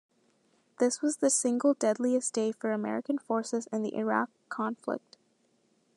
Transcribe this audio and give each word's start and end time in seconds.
This 0.79 0.99
was 1.03 1.17
the 1.17 1.29
single 1.29 1.75
deadliest 1.75 2.33
day 2.33 2.53
for 2.53 2.71
American 2.71 3.19
forces 3.19 3.67
in 3.71 3.83
the 3.83 3.95
Iraq 3.95 4.31
conflict. 4.49 5.17